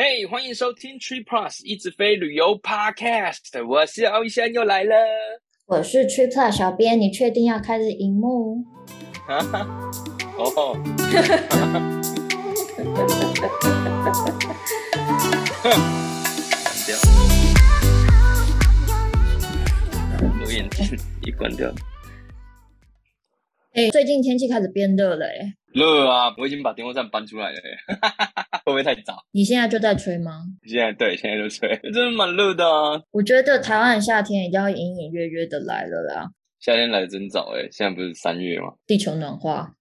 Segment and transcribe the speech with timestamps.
[0.00, 4.94] 嘿，欢迎收听 Tree Plus 一直飞旅游 Podcast，我是奥医生又来了，
[5.66, 8.64] 我是 Tree Plus 小编，你确定要开着荧幕？
[9.26, 9.66] 哈哈，
[10.36, 10.74] 哦，哈
[12.94, 13.08] 关
[16.86, 16.96] 掉，
[20.38, 20.96] 录眼镜
[21.26, 21.74] 一关掉。
[23.72, 25.57] 哎，最近天气开始变热了，哎。
[25.78, 26.34] 热啊！
[26.36, 27.56] 我已经把电风扇搬出来了，
[28.66, 29.16] 会不会太早？
[29.32, 30.42] 你现在就在吹吗？
[30.66, 33.00] 现在对，现在就吹， 真的蛮热的啊！
[33.12, 36.28] 我觉得台湾的夏天已经要隐隐约约的来了啦。
[36.60, 38.72] 夏天来的真早哎，现在不是三月吗？
[38.86, 39.72] 地球暖化。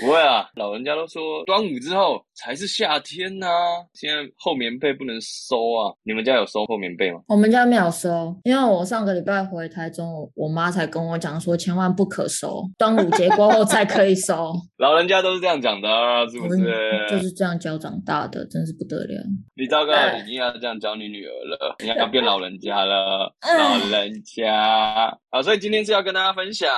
[0.00, 3.84] 不会啊，老人家都说端午之后才是夏天呐、啊。
[3.94, 7.20] 现在厚棉被不能收啊，你们家有收厚棉被吗？
[7.28, 14.52] 我们家没有收，因为我上个礼拜回台中，我妈才跟我讲说，千万不可收，端午节过后才可以收。
[14.78, 16.62] 老人家都是这样讲的啊，是不是？
[17.08, 19.22] 就是这样教长大的，真是不得了。
[19.54, 25.18] 你糟糕，你已经要这样教你女儿了，你要变老人家了， 老人家。
[25.30, 26.68] 好，所以今天是要跟大家分享。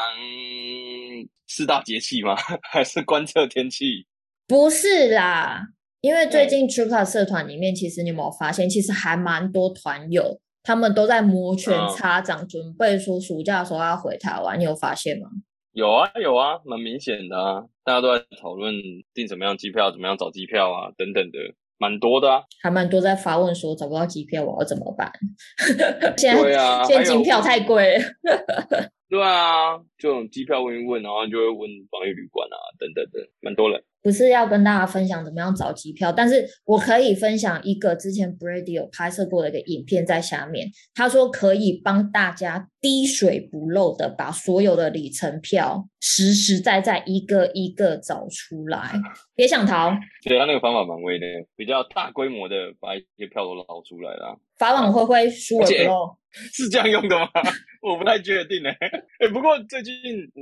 [1.47, 2.35] 四大节气吗？
[2.73, 4.07] 还是观测天气？
[4.47, 5.69] 不是啦，
[6.03, 14.61] 因为最近 TripPlus 社团里面，其实你有没有发现，其实还蛮多团友，他们都在摩拳擦掌，嗯、准备说暑假的时候要回台湾。
[14.61, 15.29] 你有发现吗？
[15.73, 18.75] 有啊，有啊，蛮明显的啊，大家都在讨论
[19.15, 21.39] 订什么样机票，怎么样找机票啊，等等的，
[21.79, 22.43] 蛮多的啊。
[22.63, 25.11] 还蛮多在发问说找不到机票，我要怎么办？
[26.19, 28.05] 现在对啊，现在机票太贵了。
[29.09, 33.83] 对啊，这种机票问一问，然后就会问防疫旅馆啊，等等的，蛮多人。
[34.05, 48.93] 不是要跟大家分享怎么样找机票，但是我可以分享一个之前 Brady 有拍摄过的一个影片在下面，他说可以帮大家滴水不漏的把所有的里程票实实在在一个一个找出来，
[49.35, 49.91] 别想逃。
[50.23, 51.25] 对，他那个方法蛮威的，
[51.57, 54.39] 比较大规模的把一些票都捞出来了。
[54.59, 56.17] 法网恢恢，疏而不漏，
[56.53, 57.27] 是这样用的吗？
[57.83, 58.71] 我不太确定呢。
[59.19, 59.93] 哎，不过最近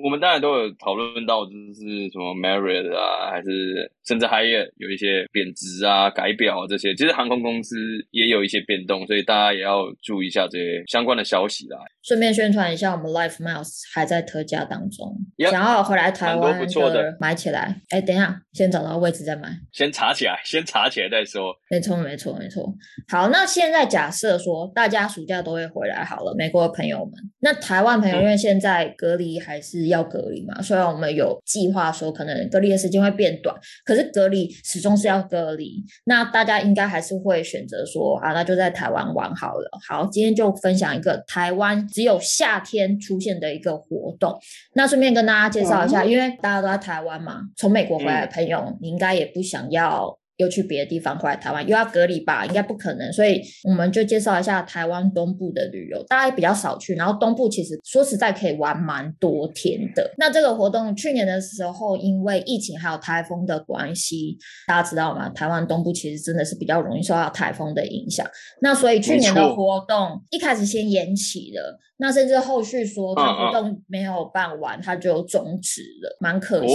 [0.05, 7.77] 我们当然都有讨论到，就是什么 Marriott 啊，还是甚至 Hyatt 有一些贬值啊、改表啊这些，其实航空公司
[8.11, 11.79] 也有一些变动，所以大家也要注意一下这些相关的消息啦。
[12.03, 17.81] 顺便宣传一下，我们 Life Miles 还在特价当中，yep, 想要回来台湾不错的买起来。
[17.91, 21.55] 哎，等一下，先找到位置再买，先查起来， 先查起来再说。
[21.71, 22.75] 没错，没错，没错。
[23.09, 33.55] 好，那现在假设说大家暑假都会回来好了，美国的朋友们，那台湾朋友因为现在隔离还是要隔离嘛，虽然我们有计划说可能隔离的时间会变短，
[33.85, 35.83] 可是隔离始终是要隔离。
[36.05, 39.71] 那大家应该还是会选择说啊，那就在台湾玩好了。
[39.89, 41.87] 好，今天就分享一个台湾。
[41.89, 44.39] 只有夏天出现的一个活动，
[44.75, 50.19] 那顺便跟大家介绍一下，嗯、因为大家都在台湾嘛，从美国回来的朋友，嗯、你应该也不想要。
[50.37, 52.45] 又去别的地方回来台湾，又要隔离吧？
[52.47, 56.95] 应该不可能，所以我们就介绍一下台湾东部的旅游，大家也比较少去。
[56.95, 60.11] 然后东部其实说实在可以玩蛮多天的。
[60.17, 65.29] 那这个活动去年的时候，因为疫情还有台风的关系，大家知道吗？
[65.31, 68.27] 台湾东部其实真的是比较容易受到台风的影响。
[68.61, 76.73] 那所以去年的活动一开始先延期了，那甚至后续说这活动没有办完，它就终止了，蛮可惜。
[76.73, 76.75] 哦，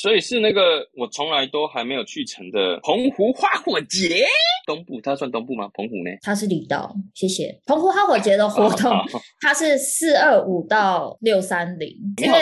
[0.00, 2.80] 所以是那个我从来都还没有去成的。
[2.86, 4.24] 澎湖花火节，
[4.64, 5.68] 东部它算东部吗？
[5.74, 6.10] 澎湖呢？
[6.22, 6.94] 它是离岛。
[7.14, 7.60] 谢谢。
[7.66, 8.92] 澎湖花火节的活动，
[9.42, 11.88] 它是四二五到六三零。
[12.22, 12.38] 因为！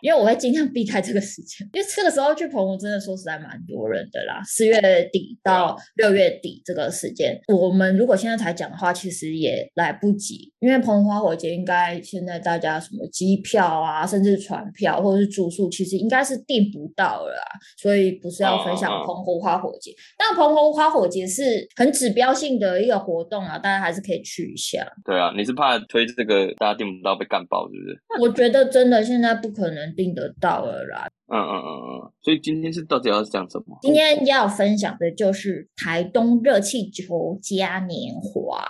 [0.00, 4.40] 因为我会尽量避开这个时间，因为这个时候去澎湖真的说实在蛮多人的啦。
[4.46, 4.80] 四月
[5.12, 10.50] 底到六月底这个时间，我们如果现在才讲的话，其实也来不及。
[10.60, 17.42] 因为澎湖花火节应该现在大家什么机票啊，甚至船票或者是住宿，其实应该是订不到了啦。
[17.76, 19.92] 所以不是要分享澎湖花火节。
[20.16, 24.86] 但澎湖花火节是很指标性的一个活动啊，大家还是可以去一下。
[25.04, 28.22] 对啊，你是怕推这个大家订不到被干爆，是不是？
[28.22, 31.08] 我觉得真的现在不可能订得到了啦。
[31.34, 31.70] 嗯嗯嗯
[32.04, 33.78] 嗯，所以今天是到底要讲什么？
[33.80, 38.62] 今天要分享的就是台东热气球嘉年华。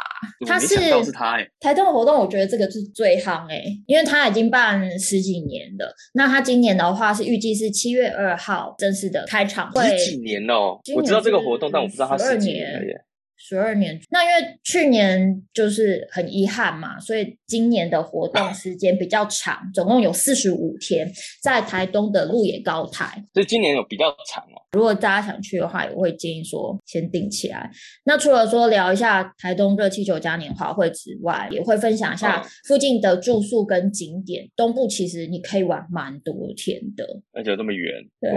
[0.47, 5.93] 它是是它哎，台东的活动，我觉得这个是最夯哎，因为它已经办十几年了。
[6.15, 9.99] 那它今年的话是预计是七月二号正式的开场会。
[9.99, 13.05] 十几年哦，我知道这个活动，但我不知道它十几年了耶。
[13.45, 21.11] 十二年，那因为去年就是很遗憾嘛，所以今年的活动时间比较长，总共有四十五天，
[21.43, 23.23] 在台东的鹿野高台。
[23.35, 24.63] 所以今年有比较长哦。
[24.71, 27.69] 如果大家想去的话，我会建议说先定起来。
[28.05, 34.49] 那除了说聊一下台东热气球嘉年华会之外，也会分享一下附近的住宿跟景点。
[34.55, 37.93] 东部其实你可以玩蛮多天的，而且这么远。
[38.21, 38.31] 对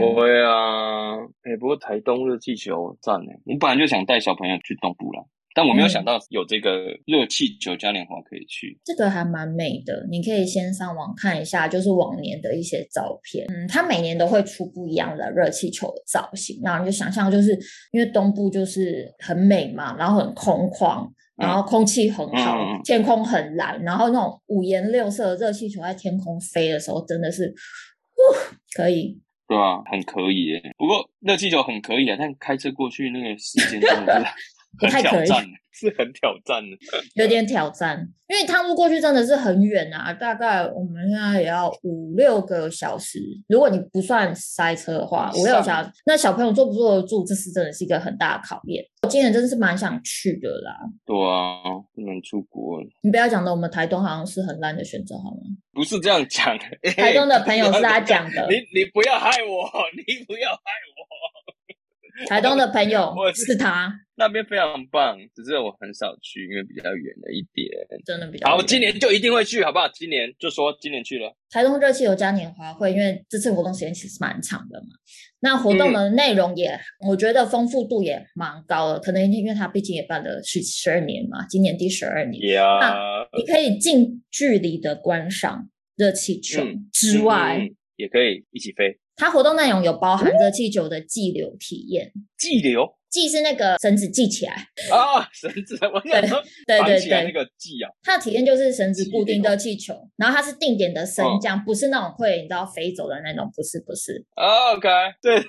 [0.44, 4.94] 啊，哎、欸，不过台东热气球赞呢，我本来就想带小朋友去东
[5.58, 10.06] 但我没有想到有这个热气球嘉年华可以去，这个还蛮美的。
[10.12, 13.46] 你可以先上网看一下，就是往年的一些照片。
[13.48, 17.58] 嗯，它每年都会出不一样的热气球的造型，然后你就想象，就是
[17.94, 28.20] 因为东部就是很美嘛，然后很空旷，然后空气很好，嗯、天空很蓝，然后那种五颜六色的热气球在天空飞的时候，真的是，呜，
[28.76, 30.62] 可以，对啊，很可以耶。
[30.78, 34.26] 不过热气球很可以啊，但开车过去那个时间真的是。
[34.80, 35.28] 不太可以，
[35.72, 36.78] 是很挑战的，
[37.22, 43.20] 有点挑战，因为趟路过去真的是很远啊，大概我们现在也要五六个小时。
[43.50, 47.26] 如果你不算塞车的话，五六个小时，那小朋友坐不坐得住？
[47.26, 48.84] 这是真的是一个很大的考验。
[49.04, 50.80] 我今年真的是蛮想去的啦。
[51.06, 51.62] 对啊，
[51.94, 52.82] 不能出国。
[53.02, 55.42] 你不要讲的，我们台东好像是很烂的选择，好吗？
[55.74, 56.58] 不是这样讲，
[56.96, 58.48] 台东的朋友是他 讲的。
[58.50, 60.62] 你你不要害我，你不要害
[60.96, 61.06] 我。
[62.28, 67.70] 台东的朋友是他，那边非常棒，只是我很少去，因为比较远了一点，
[68.06, 68.48] 真的比较。
[68.50, 69.88] 好，我今年就一定会去，好不好？
[69.90, 71.36] 今年就说今年去了。
[71.50, 74.88] 台东热气球嘉年华会，因为这次活动时间其实蛮长的嘛，
[75.42, 82.42] 那活动的内容也，嗯、我觉得丰富度也蛮高的，可能因为它毕竟也办了十十二年嘛，今年第十二年。
[82.80, 86.64] 那你可以近距离的观赏热气球
[86.94, 88.98] 之外，嗯嗯嗯，也可以一起飞。
[89.16, 94.54] 它活动内容有包含热气球的系留体验，系留系是那个绳子系起来
[94.92, 97.90] 啊，绳子我想说对对对对，那个系啊。
[98.04, 104.26] 它的体验就是绳子固定热气球，然后它是定点的升降，不是那种会你知道飞走的那种，不是不是。
[104.36, 104.90] OK，
[105.22, 105.40] 对，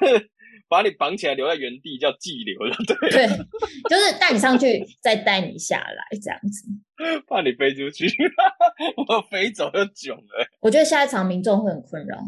[0.69, 3.27] 把你绑起来留在原地叫寄留了，对对，
[3.89, 6.69] 就是带你上去再带你下来这样子。
[7.29, 8.07] 怕你飞出去，
[8.97, 10.47] 我飞走就囧了。
[10.61, 12.19] 我觉得下一场民众会很困扰，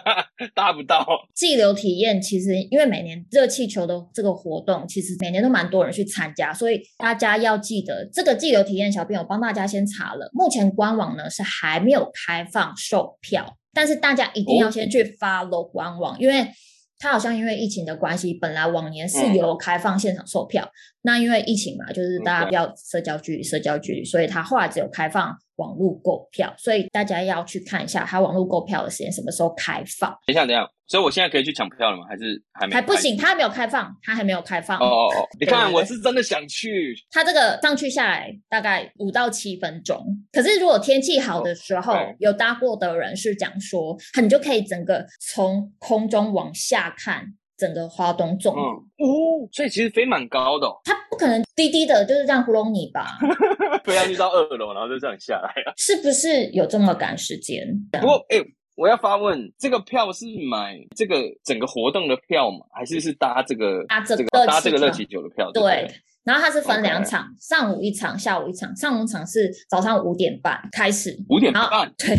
[0.54, 1.06] 大不到。
[1.34, 8.90] 系留体验其实，因为每年热气球的这个活动，其实每年都蛮多人去参加，所以大家要记得这个系留体验。
[8.90, 16.46] 小编有帮大家先查了，目前官网呢是还没有开放售票，但是大家一定要先去 follow 官网，哦、因为。
[16.98, 20.70] 他好像因为疫情的关系，本来往年是有开放现场售票，嗯、
[21.04, 25.36] 那因为疫情嘛，就是大家不要社交距离，社交距离，所以他后来只有开放。
[25.56, 30.10] 网络购票，所以大家要去看一下他网络购票的时间什么时候开放。
[30.26, 32.02] 等一下，等一下，所以我现在可以去抢票了吗？
[32.08, 32.74] 还是还没？
[32.74, 34.76] 还不行，他还没有开放，他还没有开放。
[34.80, 35.28] 哦哦哦！
[35.38, 36.92] 你看，我是真的想去。
[37.12, 47.26] 他这个上去下来大概五到七分钟，可是如果天气好的时候，哦、有搭过的人是讲说，你就可以整个从空中往下看。
[47.56, 48.60] 整个花东纵嗯
[48.98, 53.18] 哦，所以其实飞蛮高的，哦，它不可能低低的，就是这样糊弄你吧？
[53.84, 57.66] 飞上去到二楼，然后就这样下来了，是不是有这么赶时间？
[57.92, 58.38] 不过，哎，
[58.76, 62.66] 我要发问，这个票是买这个整个活动的票吗？
[62.72, 65.50] 还是是搭这个搭这个搭这个热气球的票？
[65.52, 65.88] 对，
[66.24, 67.48] 然后它是分两场，Okay.
[67.48, 68.74] 上午一场，下午一场。
[68.74, 72.16] 上午场是早上五点半开始，五点半，对，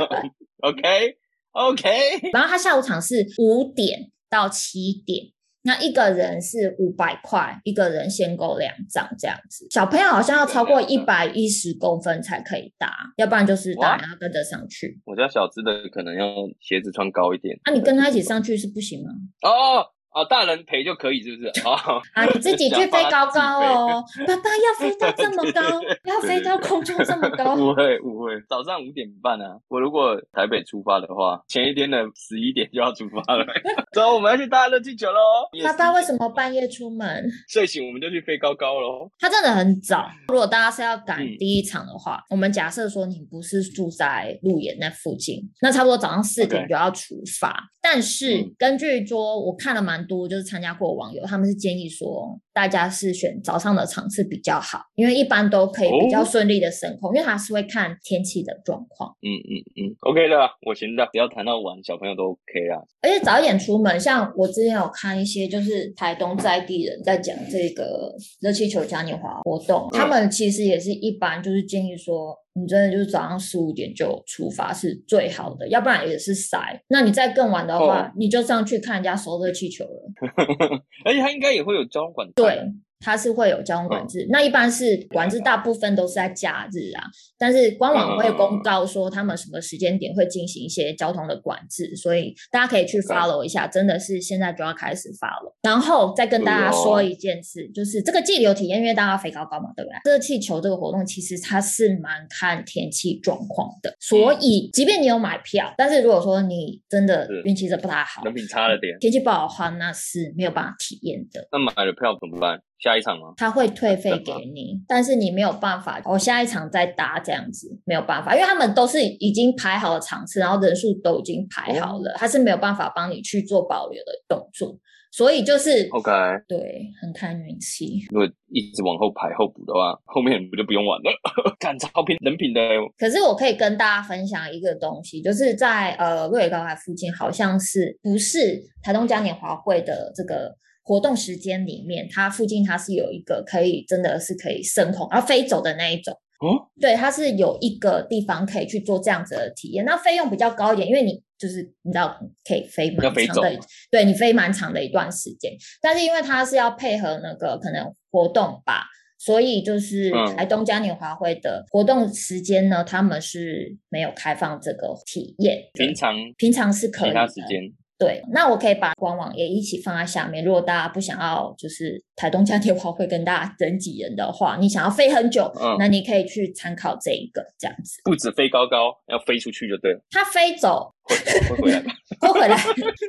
[0.62, 1.16] OK
[1.52, 4.10] OK，然后它下午场是五点。
[4.28, 5.26] 到七点，
[5.62, 9.66] 那一个人是五百块，一个人限购两张这样子。
[9.70, 15.00] 小朋友好像要超过一百一十公分才可以搭，要不然就是大人要跟着上去。
[15.04, 16.26] 我家小只的可能要
[16.60, 17.58] 鞋子穿高一点。
[17.64, 19.10] 那、啊、你跟他一起上去是不行吗？
[19.42, 19.92] 哦。
[20.16, 21.48] 哦，大人陪就可以，是不是？
[21.68, 25.60] 哦，啊，你自己去飞高高哦，爸爸要飞到这么高，
[26.10, 27.54] 要飞到空中这么高。
[27.54, 28.32] 不会，不会。
[28.48, 33.44] 早上五点半啊，我如果台北出发的话，前一天的十一点就要出发了。
[33.92, 35.18] 走，我们要去大乐气球喽。
[35.62, 37.28] 爸爸为什么半夜出门？
[37.48, 39.10] 睡醒我们就去飞高高喽。
[39.18, 40.08] 他真的很早。
[40.28, 47.54] 如果大家是要赶第一场的话，嗯、我们假设说你不是住在鹿野那附近，那差不多早上四点就要出发。
[47.82, 59.14] 但是根据说，我看了蛮多，就是参加过网友，他们是建议说，大家是选早上的场次比较好，因为一般都可以比较顺利的升空，哦、因为他是会看天气的状况。
[59.22, 60.36] 嗯嗯嗯，OK 的，
[60.66, 62.80] 我行的，只要谈到晚，小朋友都 OK 啊。
[63.02, 72.36] 而且早一点出门，像我之前有看一些，就是台东在地人在讲这个热气球嘉年华活动，嗯、他们其实也是一般就是建议说。
[72.56, 76.58] 你真的就是早上十五点就出发是最好的，要不然也是塞。
[76.88, 78.12] 那你再更晚的话，oh.
[78.16, 80.10] 你就上去看人家收热气球了。
[81.04, 82.32] 而且他应该也会有交通管制。
[82.36, 82.72] 对。
[83.00, 87.04] 它是会有交通管制，嗯、那一般是管制，大部分都是在假日啊。
[87.38, 93.66] 但是官网会公告说他们什么时间点会进行一些交通的管制，所以大家可以去 follow 一下。
[93.66, 95.52] 真的是现在就要开始 follow。
[95.62, 100.12] 然后再跟大家说一件事，就是这个气流体验，因为大家飞高高嘛，对不对？
[100.12, 111.46] 热气球这个活动其实它是蛮看天气状况的，所以即便你有买票，但是如果说你真的运气是不太好，人品差了点，天气不好的话，那是没有办法体验的。
[111.52, 112.58] 那买了票怎么办？
[112.78, 113.32] 下一场吗？
[113.36, 124.78] 他会退费给你，但是你没有办法，我下一场再搭这样子没有办法，因为他们都是已经排好了场次，然后人数都已经排好了，他是没有办法帮你去做保留的动作。
[125.12, 126.10] 所以就是 OK，
[126.46, 128.04] 对，很看运气。
[128.10, 131.10] 如果一直往后排后补的话，后面不就不用玩了？
[131.58, 132.60] 赶超拼人品的。
[132.98, 140.54] 可是我可以跟大家分享一个东西，就是在呃瑞野高台附近，好像是不是台东嘉年华会的这个
[140.86, 146.14] 活动时间里面，它附近它是有一个可以真的是可以升空然后飞走的那一种。
[146.38, 152.14] 哦，对，它是有一个地方可以去做这样子的体验，那费用比较高一点，因为你就是你知道
[152.44, 153.58] 可以飞蛮长的，
[153.90, 158.84] 对，你飞蛮长的一段时间，但是因为它是要配合那个可能活动吧，
[159.18, 167.14] 所以就是台东嘉年华会的活动时间呢，他们是没有开放这个体验，平常平常是可以的。
[167.14, 167.62] 其他时间
[167.98, 170.44] 对，那我可以把官网也一起放在下面。
[170.44, 178.00] 如果大家不想要，就是台东家电话会跟大家人挤人的话，你想要飞很久，嗯，那你可以去参考这一个这样子。
[178.04, 180.00] 不止飞高高，要飞出去就对了。
[180.10, 181.82] 它飞走会回来，
[182.20, 182.56] 会回来，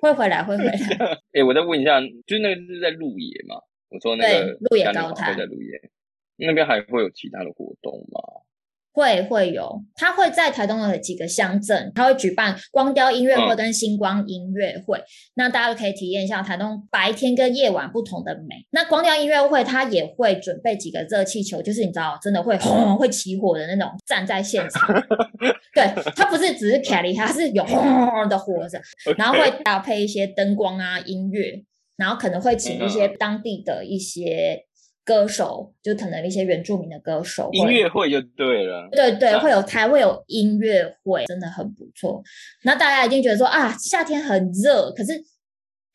[0.01, 0.72] 会回来，会回来。
[1.34, 3.56] 哎，我再问一下，就是那个是在鹿野嘛？
[3.89, 5.82] 我说那个鹿野高台在鹿野，
[6.38, 8.22] 那边还会有其他的活动吗？
[8.97, 18.55] 会会有，他会在台东的几个乡镇，他会举办光雕音乐会跟星光音乐会，嗯、那大家都可以体验一下台东白天跟夜晚不同的美。
[18.71, 24.91] 那光雕音乐会，他也会准备几个热气球，就是你知道，真的会轰会起火的那种，站在现场。
[25.75, 25.83] 对，
[26.15, 28.81] 它不是只是凯里，它是有轰的火着，
[29.15, 31.63] 然后会搭配一些灯光啊音乐，
[31.97, 34.63] 然后可能会请一些当地的一些。
[35.07, 42.21] 歌手就可能一些原住民的歌手，音乐会就对了，对对，会有台会有音乐会，真的很不错。
[42.63, 45.13] 那大家一定觉得说啊，夏天很热，可是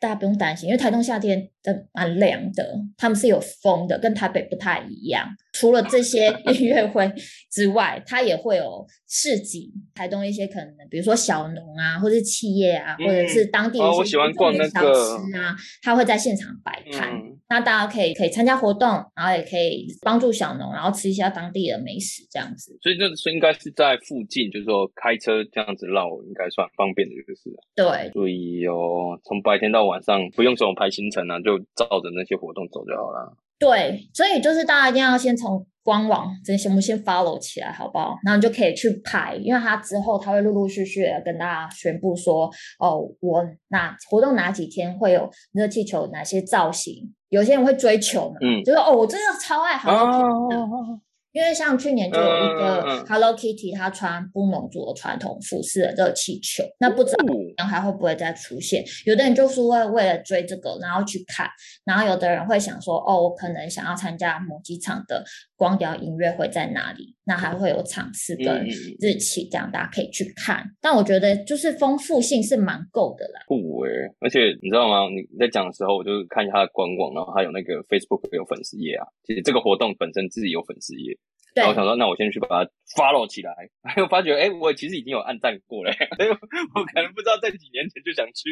[0.01, 5.29] 大家不用担心，因为台东夏天真的蛮凉的，他们是有风的，跟台北不太一样。
[5.53, 7.11] 除了这些音乐会
[7.51, 9.73] 之外，它也会有市集。
[9.95, 17.13] 台东一些可能，比如说小农啊，或者是企业啊，嗯、或者是当地一些、哦、我喜欢逛那个小吃啊，他会在现场摆摊。
[17.13, 22.77] 嗯、那大家可以可以参加活动，然后也可以帮助小农，然后吃一下当地的美食，这样子。
[22.81, 27.51] 所以这是应该是在附近，就是说开车这样子绕，应该算方便的，就是。
[27.77, 28.11] 对。
[28.13, 33.37] 所以哦，从白天到晚上不用什么排行程啊，就照着那些活动走就好了。
[33.63, 38.17] 对，所以就是大家一定要先从官网这些，我们先 follow 起来，好不好？
[38.25, 50.57] 然后你就可以去排，因为它之后它会陆陆续续的跟大家宣布说，哦，我哪活动哪几天会有热气球，哪些造型，有些人会追求嘛，嗯，就是哦，我真的超爱好多天的。
[50.65, 51.01] 哦
[51.33, 57.13] 因为像去年就有一个 Hello Kitty，他穿布农族的传统服饰的热气球，那不知
[57.57, 58.85] 道还会不会再出现？
[59.07, 61.49] 有的人就是会为了追这个，然后去看，
[61.85, 65.25] 然后有的人会想说，哦，我可能想要参加某几场的
[65.57, 67.17] 光雕音乐会在哪里？
[67.25, 68.67] 那还会有场次跟
[69.01, 70.69] 日期，这样大家可以去看。
[70.81, 73.41] 但我觉得就是丰富性是蛮够的啦。
[73.47, 75.09] 不诶，而且你知道吗？
[75.09, 79.07] 你在讲的时候，我就看一下他的官网，然后还有那个 Facebook 有粉丝页啊。
[79.23, 81.17] 其实这个活动本身自己有粉丝页。
[81.55, 83.53] 对，然后我想说，那我先去把它 follow 起来。
[83.83, 88.49] 还有发觉，哎，我其实已经有按赞过了， 所以我可能不知道在几年前就想去，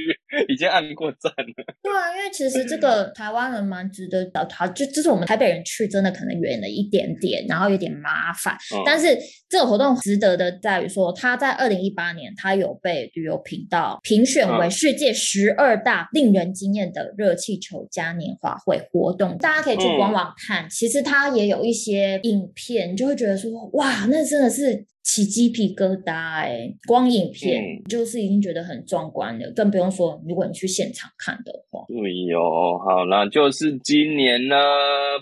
[0.52, 1.54] 已经按过赞了。
[1.82, 8.54] 对啊，因为其实这个台湾人蛮值得找他，就就是我们台北人去，真的可能远了一点点，然后有点麻烦。
[8.74, 9.16] 嗯、但是
[9.48, 19.38] 这个活动值得的在于说，他在二零一八年，他有被旅游频道评选为世界十二大令人惊艳的热气球嘉年华会活动。
[19.38, 22.89] 大家可以去官网看，嗯、其实他也有一些影片。
[22.90, 26.72] 你就会觉得说，哇，那真的是起鸡皮疙瘩哎！
[26.86, 31.84] 光影片就是已经觉得很壮观了，嗯、更不用说如果你去现场看的话。
[31.88, 34.56] 对哟，好，啦就是今年呢，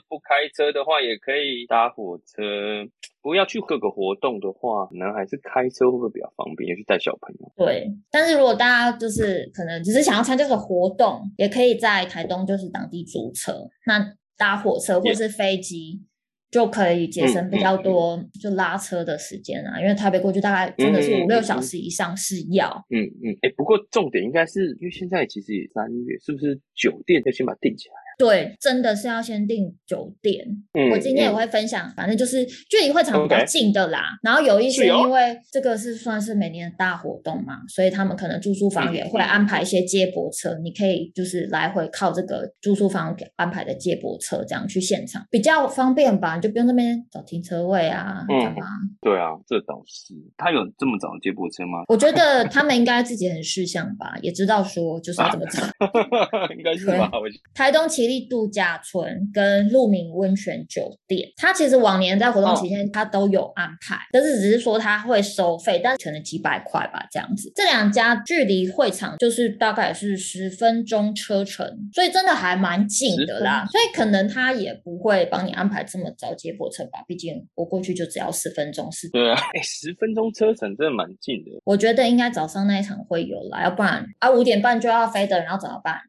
[0.08, 2.88] 不开车的话也可以搭火车。
[3.20, 6.70] 不要去各个活动的话，可能还是开车会不会比较方便？
[6.70, 7.52] 尤其带小朋友。
[7.56, 16.00] 对，但是如果大家就是可能只是想要参加这个活动，也可以在台东就是当地租车，那搭火车或是飞机。
[16.50, 22.68] 就可以节省比较多就拉车的时间啊，因为台北过去大概真的是五六小时以上是要。
[22.90, 28.07] 嗯嗯，哎、嗯欸，不过重点应该是因为现在其实也三月，是不是酒店要先把它订起来？
[28.18, 30.44] 对，真的是要先订酒店。
[30.72, 34.00] 嗯、我今天也会分享，嗯、反正就是距离会场比较近的啦。
[34.00, 34.18] Okay.
[34.24, 48.98] 然后有一些因为这个是算是每年的大活动嘛，所以他们可能住宿房也会安排一些接驳车，嗯、你可以就是来回靠这个住宿房安排的接驳车这样去现场比较方便吧，你就不用那边找停车位啊，干嘛、嗯？
[49.00, 50.14] 对啊，这倒是。
[50.36, 51.84] 他有这么早的接驳车吗？
[51.88, 55.62] 我觉得他们应该自己很识相吧，也知道说就是要怎么找。
[56.56, 57.10] 应该是吧？
[57.54, 67.52] 台东其利度假村跟鹿鸣温泉酒店，它其实往年在活动期间它都有安排，但是只是说它会收费，但可能几百块吧这样子。
[67.54, 73.66] 这两家距离会场就是大概是十分钟车程，所以真的还蛮近的啦。
[73.70, 78.90] 所以可能他也不会帮你安排这么早接驳车吧，毕竟我过去就只要十分钟。
[78.90, 81.50] 是，对啊，哎，十分钟车程真的蛮近的。
[81.64, 85.98] 我觉得应该早上那一场会有啦，要不然啊五点半就要飞的，然后怎么办？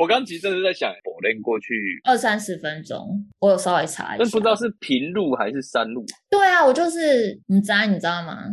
[0.00, 6.02] 我刚其实真的在想，我练过去二三十分钟，我有稍微查一下，但不知道是平路还是山路。
[6.30, 8.44] 对啊，我就是你知道你知道吗？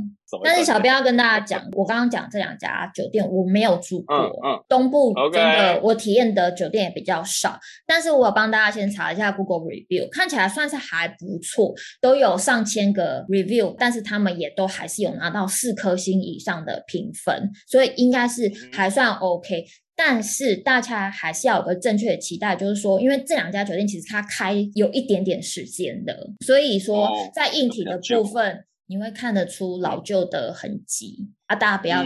[0.44, 7.58] 但是小编要跟大家讲，我刚刚讲这两家酒店我没有住过，嗯嗯、东部真的我体验的酒店也比较少。
[7.86, 19.64] 但是我有帮大家先查一下 Google review，看起来算是还不错，都有上千个 review，但是他们也都还是有拿到四颗星以上的评分，所以应该是还算 OK。
[19.98, 28.64] 但是大家还是要有个正确的期待，就是说，因为这两家酒店其实它开有一点点时间的，所以说在硬体的部分。
[28.90, 31.28] 你会看得出老旧的痕迹。
[31.48, 32.04] 啊，大家不要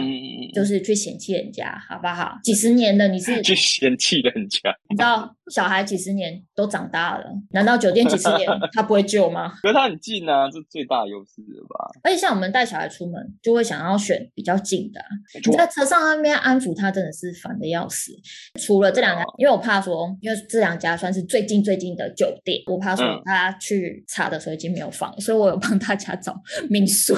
[0.54, 2.38] 就是去嫌弃人家，嗯、好不好？
[2.44, 4.60] 几十年了，你是去嫌弃人家？
[4.88, 9.52] 你知道小孩几十年都长大了，难道酒店几十年 他不会旧吗？
[9.60, 11.90] 可是他很近啊，这最大优势了吧？
[12.04, 15.06] 而且像我们带小孩出门，就会想要选比较近的、啊。
[15.44, 18.12] 你在车上那边安抚他，真的是烦的要死。
[18.60, 27.12] 除了这两家，因为我怕说，因为这两家算是最近最近的酒店，我怕说他去查的时候已经没有房，嗯、所以我有帮大家找 民宿。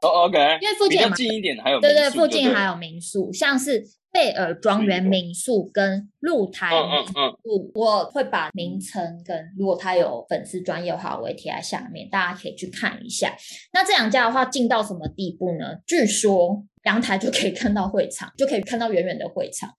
[0.00, 1.09] 哦，OK，因为附近。
[1.12, 13.34] 近一点还有对对，附近还有民宿，像是贝尔庄园民宿跟露台民宿，嗯嗯嗯、我会把名称跟如果他有粉丝专业的话，我会贴在下面，大家可以去看一下。
[13.72, 15.76] 那这两家的话，近到什么地步呢？
[15.86, 19.70] 据说阳台就可以看到会场，就可以看到远远的会场。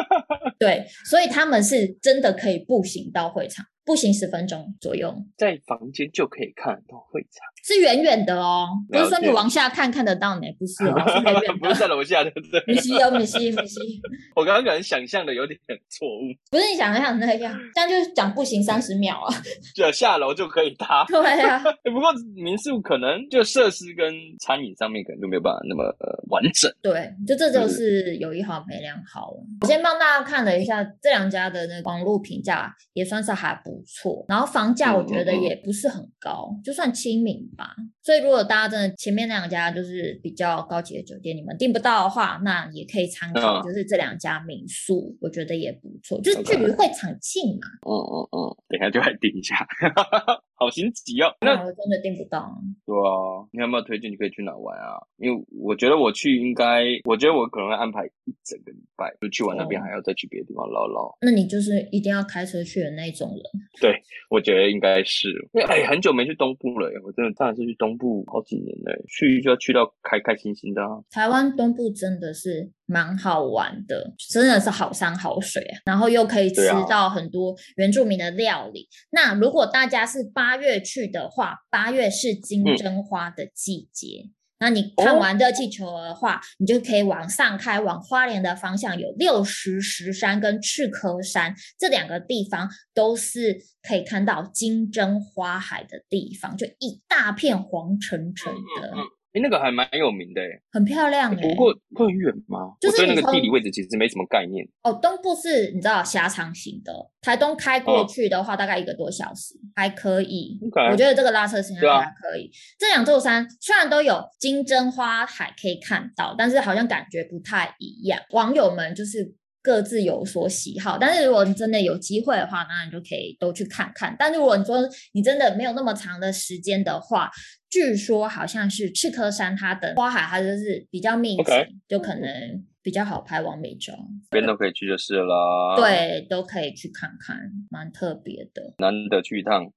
[0.58, 3.64] 对，所以他们是真的可以步行到会场。
[3.90, 12.62] 步行十分钟左右，在房间就可以看到会场，是远远的哦，不是说你往下看看得到呢，不是哦，是远远的， 不是在楼下，对不对？
[12.68, 13.80] 米西有米西米西，
[14.36, 19.34] 我刚刚可能想象的有点错误，不是你想象那样，这样就是讲步行三十秒啊，
[19.74, 21.60] 就下楼就可以搭，对啊。
[21.82, 29.42] 不过民宿可能就设施跟餐饮上面可能就没有办法那么呃完整，对，就这就是有一好没两好了。
[29.62, 33.79] 我先帮大家看了一下这两家的那个网络评价，也算是还不。
[33.80, 37.74] 不错，然后房价我觉得也不是很高，就算亲民吧。
[38.02, 47.66] 所以如果大家真的前面那两家就是比较高级的酒店，你们订不到的话，那也可以参考，就是这两家民宿，嗯、我觉得也不错，就是距离会场近嘛。
[47.86, 49.66] 嗯嗯嗯，等一下就来订一下。
[50.60, 51.32] 好心急哦！
[51.40, 52.54] 那我真的订不到。
[52.84, 54.12] 对啊，你有没有推荐？
[54.12, 55.00] 你可以去哪玩啊？
[55.16, 61.16] 因为我觉得我去应该，我觉得我可能会安排一整个礼拜，就去完那边还要再去别的地方捞捞。
[61.22, 63.40] 那你就是一定要开车去的那种人。
[63.80, 63.96] 对，
[64.28, 65.30] 我觉得应该是。
[65.54, 71.00] 因为哎，很久没去东部了，我真的上一次去东部好几年了，去就要去到开开心心的啊。
[71.10, 72.70] 台湾东部真的是。
[72.92, 78.80] 蛮好玩的，真的是好山好水啊，然后又可以吃到很多原住民的料理。
[78.80, 84.24] 啊、那如果大家是八月去的话，八月是金针花的季节。
[84.24, 98.88] 嗯、那你看完热气球的话，哦、你就可以往上开，往花莲的方向有六十石山跟赤科山这两个地方，都是可以看到金针花海的地方，就一大片黄澄澄的。
[98.88, 100.40] 嗯嗯嗯哎，那个还蛮有名的，
[100.72, 101.34] 很漂亮。
[101.36, 102.74] 不过会很远吗？
[102.80, 104.66] 就是那个地理位置其实没什么概念。
[104.82, 110.58] 哦，东部是你知道狭长型的，台东开过去的话大概一个多小时，还可以。
[110.90, 112.50] 我觉得这个拉车时间还可以。
[112.78, 118.20] 这两座山虽然都有金针花海可以看到，但是好像感觉不太一样。
[118.30, 124.16] 网友们就是各自有所喜好，但是如果你真的有机会的话，那你就可以都去看看。
[124.18, 124.80] 但如果你说
[125.12, 127.30] 你真的没有那么长的时间的话，
[127.70, 131.68] 据说好像是赤科山，它的花海它就是比较密集，Okay.
[131.88, 133.94] 就可能比较好拍完美照。
[134.30, 135.76] 边都可以去就是了。
[135.76, 137.38] 对，都可以去看看，
[137.70, 139.72] 蛮特别的，难得去一趟。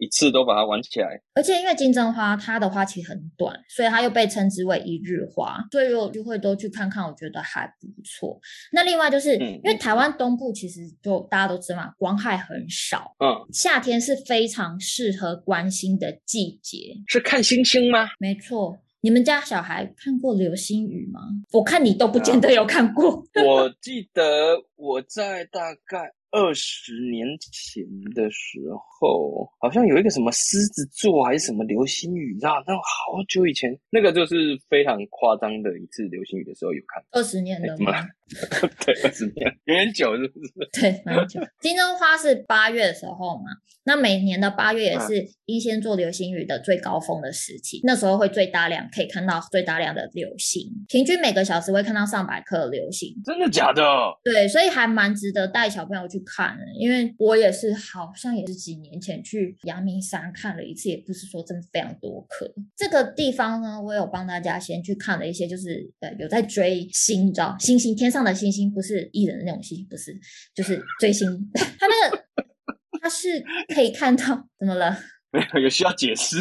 [0.00, 8.40] 一次都把它玩起来，而且因为金针花它的花期很短，所以它又被称之为一日花，所以我就会都去看看，我觉得还不错。
[8.72, 18.08] 那另外就是、嗯、因为台湾东部其实就大家都知道嘛，光害很少，嗯，夏天是非常适合观星的季节，是看星星吗？
[18.18, 21.20] 没错，你们家小孩看过流星雨吗？
[21.52, 24.22] 我看你都不见得有看过， 啊、我 记得
[24.76, 26.12] 我在大概。
[26.30, 27.82] 二十年前
[28.14, 28.60] 的时
[29.00, 32.62] 候，好像有一个什么狮子座还是什么流星雨，你知道？
[32.66, 34.34] 那好久以前，那个就是
[34.68, 37.02] 非常夸张的一次流星雨的时候有看。
[37.12, 37.92] 二十年了吗？
[38.84, 40.80] 对，二十年有点久，是不是？
[40.80, 41.40] 对，蛮久。
[41.60, 43.44] 金针花是八月的时候嘛，
[43.84, 53.14] 那每年的八月也是英仙座流星雨的最高峰的时期，嗯、那时候会最大量，可以看到最大量的流星，平均每个小时会看到上百颗流星。
[53.24, 53.82] 真的假的？
[54.22, 62.46] 对，所以还蛮值得带小朋友去看的，因为我也是好像也是几年前去阳明山看了一次，也不是说真的非常多颗。
[62.76, 70.18] 这个地方呢，我有帮大家先去看了一些，就是呃有在追星，你知道星星天上的星星不是艺人的那种星星，不是，
[70.54, 71.28] 就是追星。
[71.78, 72.24] 他那个
[73.00, 73.42] 他是
[73.74, 74.96] 可以看到，怎么了？
[75.30, 76.36] 没有，有需要解释。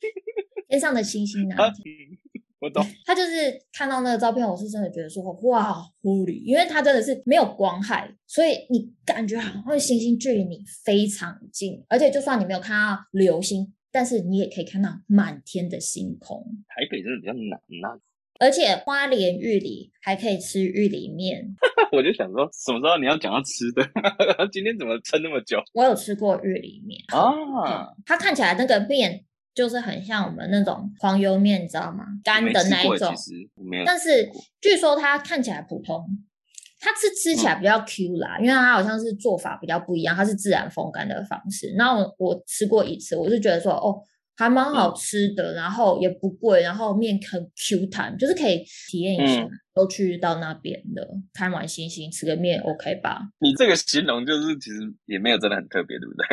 [0.68, 1.72] 天上的星星啊，
[2.60, 2.84] 我懂。
[3.04, 3.32] 他就是
[3.72, 16.44] 看到那个照片，我是真的觉得说哇，Holy，因为他真的是没有光害，所以你感觉好像星星距离你非常近，而且就算你没有看到流星，但是你也可以看到满天的星空。
[16.68, 18.00] 台北真的比较难啊。
[18.38, 21.44] 而且花莲玉里还可以吃玉里面，
[21.92, 23.82] 我就想说，什么时候你要讲到吃的？
[24.52, 25.58] 今天怎么撑那么久？
[25.72, 32.04] 我有吃过玉里面啊、嗯，它看起来那个面就是很像我们那种黄油面，你知道吗？
[32.22, 33.14] 干的那一种。
[33.86, 36.06] 但是据说它看起来普通，
[36.78, 41.74] 它是吃起来比较 Q 啦，嗯、因为它好像是做法比较不一样，它是自然风干的方式。
[41.76, 44.02] 然后我，我吃过一次，我是觉得说哦。
[44.36, 49.42] 还蛮好吃的，嗯、然后也不贵，然后面很 Q 弹，就是可以体验一下。
[49.42, 53.20] 嗯都去到那边的，看完星星，吃个面，OK 吧？
[53.40, 56.24] 你这个形容就是其实也没有真的很特别，对不对？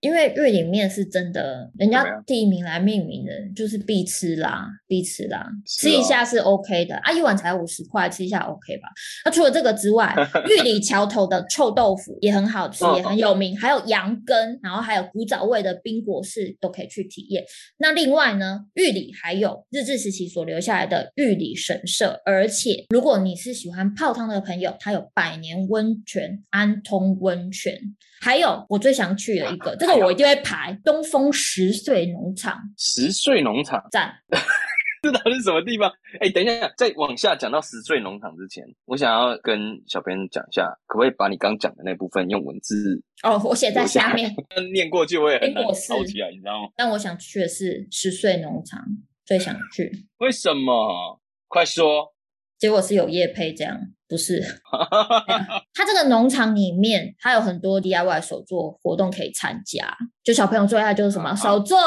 [0.00, 6.96] 因为玉里面是真的，人家第一名来命名的，就是必吃啦，必吃啦，吃一下是 OK 的。
[6.96, 8.88] 啊，一碗才五十块，吃一下 OK 吧？
[9.26, 10.14] 那、啊、除了这个之外，
[10.48, 17.44] 玉里桥头的臭豆腐也很好吃，也很有名，还有羊羹，然后还有古早味的冰果室都可以去体验。
[17.76, 27.76] 那另外呢，玉里还有日治时期所留下来的玉里神社，而而且，如果你是喜欢泡汤的朋友，它有百年温泉安通温泉，
[28.20, 32.58] 还有我最想去的一个，这个我一定会排东风十岁农场。
[32.76, 34.12] 十岁农场赞，
[35.02, 35.90] 这到底是什么地方？
[36.20, 44.34] 哎，等一下，在往下讲到十岁农场之前，我想要跟小编讲一下，可不可以把你刚讲的那部分用文字哦，我写在下面，
[44.74, 46.68] 念过去我也很难抄起来，你知道吗？
[46.76, 48.84] 但我想去的是十岁农场，
[49.24, 49.90] 最想去。
[50.18, 51.20] 为什么？
[51.46, 52.12] 快说。
[52.58, 54.42] 结果是有叶配这样，不是？
[55.74, 59.96] 它这个农场里面，还有很多 DIY 手作活动可以参加。
[60.24, 61.78] 就小朋友最爱就是什么手作，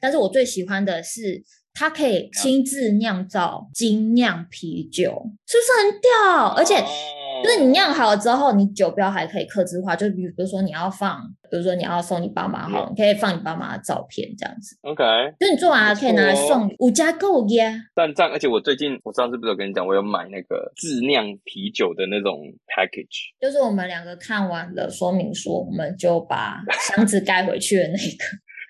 [0.00, 6.48] 但是我最喜欢的是，他可以亲自酿造精酿啤酒，是不是很屌？
[6.56, 6.84] 而且。
[7.46, 14.76] 就是你酿好了之后，你酒标还可以客制化，就比如说你要放，比如说你要送你爸妈哈，你可以放你爸妈的照片这样子。
[14.82, 15.04] OK，
[15.38, 17.72] 就你做完了可以拿来送五加购耶。
[17.94, 28.24] 但这样，而且我最近我上次不是有跟你讲，我有买那个自酿啤酒的那种 package，就是我们两个看完了说明书，我们就把箱子盖回去的那个。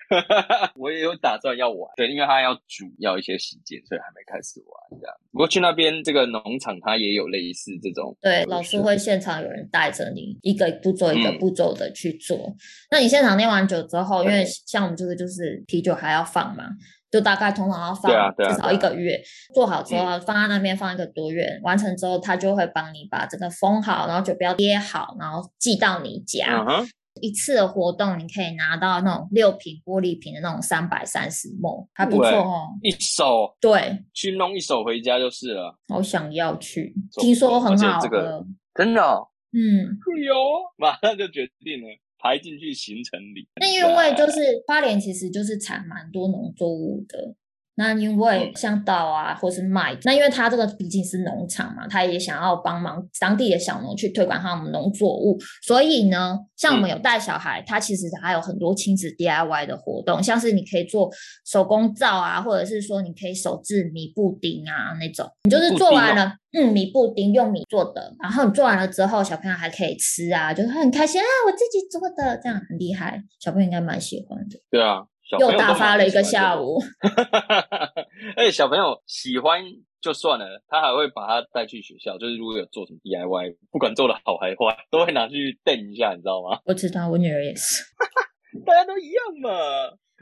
[0.79, 5.15] 我也有打算要玩，对，因为他要煮，要一些时间，所以还没开始玩这样。
[5.31, 12.37] 不过去那边这个农场，它也有类似这种，对，老师会现场有人带着你，一个步骤一个步骤的去做。
[12.37, 12.55] 嗯、
[12.91, 16.63] 那你现场酿完酒之后，因为像我们这个就是啤酒还要放嘛，
[17.11, 19.13] 就大概通常要放至少一个月。
[19.13, 26.65] 啊啊啊、做好之后放在那边放一个多月，嗯、完成之后他就会帮你把这个封好，然后酒标贴好，然后寄到你家。
[26.67, 26.87] 嗯
[27.21, 32.69] 一次的活动，你可以拿到那种六瓶玻璃瓶的那种三百三十 ml，还不错哦。
[32.81, 35.77] 一手对，去弄一手回家就是了。
[35.87, 39.27] 好想要去，听说很好喝，这个、真的、哦。
[39.53, 40.35] 嗯，有，
[40.77, 41.87] 马上就决定了，
[42.19, 43.47] 排进去行程里。
[43.59, 47.35] 那因为就是花莲，其实就是产蛮多农作物的。
[47.79, 61.07] 那因为像稻啊，或是麦，那因为他这个毕竟是农场嘛，他也想要帮忙当地的小农去推广他们农作物，所以呢，像我们有带小孩，他其实还有很多亲子 DIY 的活动，像是你可以做
[61.45, 74.59] 手工皂啊，或者是说你可以手制米布丁啊那种，你就是做完了，嗯，米布丁用米做的，然后你做完了之后，小朋友还可以吃啊，就是很开心啊，我自己做的，这样很厉害，小朋友应该蛮喜欢的。
[74.71, 75.05] 对啊。
[75.39, 76.79] 又打发了一个下午，
[78.37, 79.61] 而且小朋友喜欢
[80.01, 86.59] 就算了，他还会把他带去学校，就是如果有做什么 DIY，不管做的好还坏，都会拿去瞪一下，你知道吗？
[86.65, 87.83] 我知道，我女儿也是，
[88.65, 89.49] 大家都一样嘛，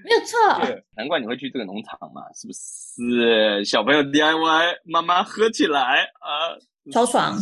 [0.03, 0.83] 没有错。
[0.95, 3.63] 难怪你会去这个农场嘛，是不是？
[3.65, 5.79] 小朋友 DIY，妈妈喝起来
[6.19, 6.55] 啊！
[6.91, 7.35] 超爽，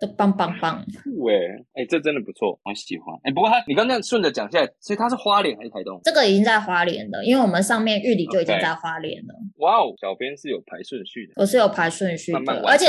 [0.00, 0.84] 的棒棒棒！
[1.04, 1.34] 酷哎，
[1.74, 3.14] 哎，这真的不错，我喜欢。
[3.22, 6.00] 哎，不过他，你刚刚顺着讲下来，所以他是花莲还是台东？
[6.02, 9.34] 这个已经在花莲了，因为我们上面玉里就已经在花莲了。
[9.58, 12.62] 哇哦，小编是有排顺序的，我是有排顺序的。
[12.66, 12.86] 而且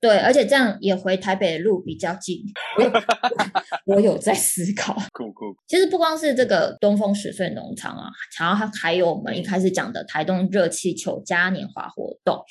[0.00, 2.36] 对，而且这样也回台北的路比较近。
[3.86, 4.94] 我有在思考。
[5.14, 5.56] 酷酷。
[5.66, 12.44] 其实不光是这个东风十岁农场啊，然后还有我们一开始讲的台东热气球嘉年华活动。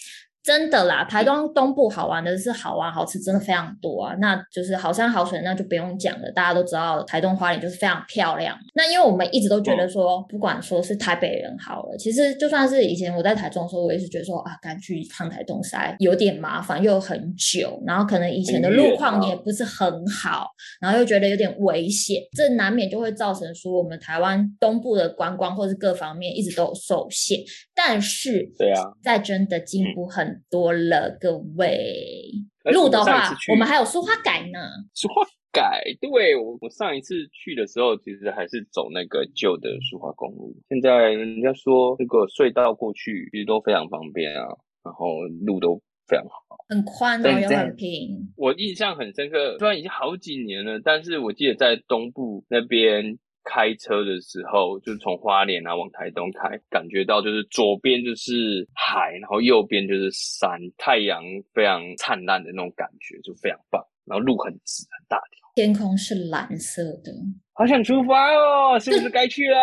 [0.43, 4.13] 真的啦，台东东部好玩的是好玩好吃，真的非常多啊。
[4.19, 6.29] 那就是好山好水，那就不用讲了。
[6.31, 8.57] 大家都知道，台东花莲就是非常漂亮。
[8.75, 20.49] 那因为我们一直都觉得说，不管说是台北人好了，其实就算是以前我在台中的时候，我也是觉得说啊，赶去一趟台东塞有点麻烦，又很久，然后可能以前的路况也不是很好，
[20.81, 27.39] 然后又觉得有点危险，这难免就会造成说我们台湾东部的观光或是各方面一直都有受限。
[27.73, 32.31] 但是，对啊，在真的进步很多了，嗯、各位。
[32.71, 34.59] 路的话，我们还有书花改呢。
[34.95, 40.55] 书花改，对，我我上一次去的时候，其实还是走那个旧的书花公路。
[40.69, 44.47] 现在人家说那个隧道过去其实都非常方便啊，
[44.83, 48.31] 然后路都非常好，很宽哦，又很平。
[48.37, 53.17] 我印象很深刻，虽然已经好几年了，但是我记得在东部那边。
[53.43, 63.83] 开车的时候，就是从花莲啊往台东开，感觉到就是左边就是海，然后右边就是山，太阳非常灿烂的那种感觉，就非常棒。
[64.05, 67.13] 然后路很直，很大条，天空是蓝色的，
[67.53, 68.77] 好想出发哦！
[68.77, 69.57] 是不是该去了？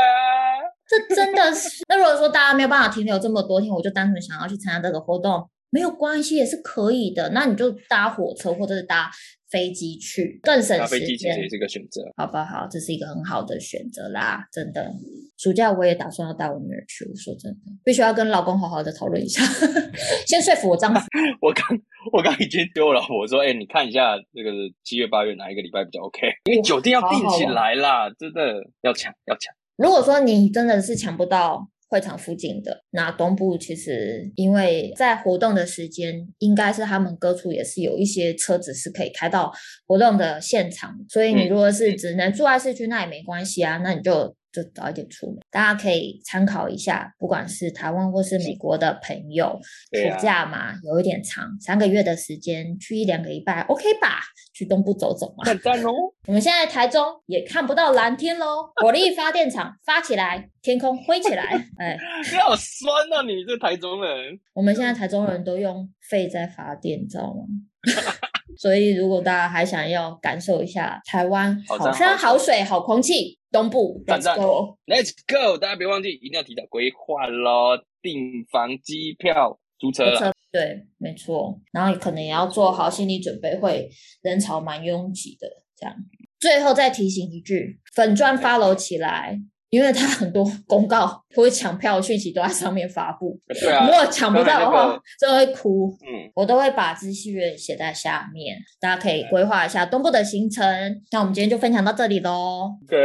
[0.88, 1.84] 这真的是。
[1.86, 7.30] 那如果说大家没有办法停留这么多天，我就单纯想要去参加这个活动，没有关系，也是可以的。
[7.30, 9.10] 那你就搭火车或者是搭。
[9.50, 12.68] 飞机去更省时间，飞机其实也是一个选择，好不好？
[12.70, 14.88] 这是一个很好的选择啦，真的。
[15.36, 19.42] 暑假我也打算要带我女儿去，我说真的，必须要跟老公好好的讨论一下，
[20.24, 21.00] 先说服我丈夫。
[21.42, 21.64] 我刚
[22.12, 24.52] 我刚已经丢我老婆说，哎、欸，你看一下这个
[24.84, 26.28] 七月八月哪一个礼拜比较 OK？
[26.44, 29.52] 因为酒店要订起来啦，真的要抢要抢。
[29.76, 31.68] 如果说你真的是抢不到。
[31.90, 39.52] 会场附近的那东部，其实因为在活动的时间，应该是他们各处也是有一些车子是可以开到
[39.86, 44.34] 活动的现场，所以你如果是只能住在市区，那也没关系啊，那你就。
[44.52, 47.14] 就早一点出门，大家可以参考一下。
[47.18, 49.58] 不管是台湾或是美国的朋友，
[49.92, 54.20] 暑假嘛，有一点长，三个月的时间，去一两个礼拜，OK 吧？
[54.52, 55.44] 去东部走走嘛。
[55.44, 55.90] 很赞哦！
[56.26, 61.44] 我们现在台中也看不到蓝天喽，火力发电厂发起来，天空灰起来。
[61.78, 61.96] 哎，
[62.30, 63.22] 你好酸啊！
[63.22, 64.38] 你这台中人。
[64.52, 67.44] 我们现在台中人都用肺在发电，你知道吗？
[68.58, 73.38] 所以如果大家还想要感受一下台湾好山好水好空气。
[73.50, 75.58] 东部，Let's go，Let's go！
[75.58, 80.32] 大家别忘记，一定要提早规划咯，订房、机票、租车了。
[80.52, 81.60] 对，没错。
[81.72, 83.88] 然后可能也要做好心理准备，会
[84.22, 85.48] 人潮蛮拥挤的。
[85.76, 85.96] 这样，
[86.38, 89.40] 最后再提醒一句，粉钻 follow 起来。
[89.70, 95.96] 因为他很多公告或者抢票的讯息都在上面发布，对啊，如果抢不到的话，真的会哭。
[96.02, 100.64] 嗯，我都会把资讯写在下面，大家可以规划一下东部的行程。
[101.12, 102.70] 那我们今天就分享到这里喽。
[102.84, 102.96] OK，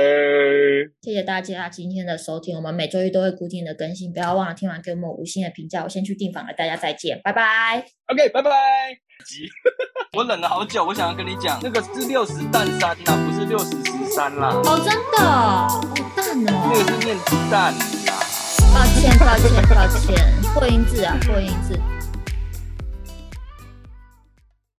[1.02, 5.84] 谢谢大家今天的收听，我们每周一都会固定的更新，不要忘了听完给我们五星的评价。
[5.84, 7.86] 我先去订房了，大家再见，拜拜。
[8.12, 9.05] OK，拜拜。
[10.14, 14.50] 我忍了好久，我想要跟你讲，那个是六十蛋三呐，不是六十十三啦。
[14.50, 15.18] 哦，真的。
[15.26, 15.82] 好
[16.16, 17.18] 蛋哦那个是念
[17.52, 17.74] 蛋
[18.06, 18.14] 啦，
[18.74, 21.80] 抱歉抱歉抱歉，破音字啊破音字。